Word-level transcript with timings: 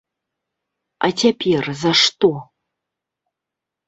А 1.07 1.09
цяпер 1.21 1.63
за 1.81 1.91
што? 2.01 2.31